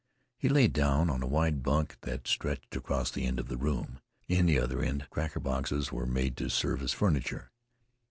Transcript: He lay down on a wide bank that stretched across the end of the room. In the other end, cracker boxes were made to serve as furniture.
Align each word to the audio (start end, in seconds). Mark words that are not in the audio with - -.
He 0.35 0.49
lay 0.49 0.67
down 0.67 1.11
on 1.11 1.21
a 1.21 1.27
wide 1.27 1.61
bank 1.61 1.99
that 2.01 2.27
stretched 2.27 2.75
across 2.75 3.11
the 3.11 3.27
end 3.27 3.37
of 3.39 3.49
the 3.49 3.55
room. 3.55 3.99
In 4.27 4.47
the 4.47 4.57
other 4.57 4.81
end, 4.81 5.07
cracker 5.11 5.39
boxes 5.39 5.91
were 5.91 6.07
made 6.07 6.35
to 6.37 6.49
serve 6.49 6.81
as 6.81 6.91
furniture. 6.91 7.51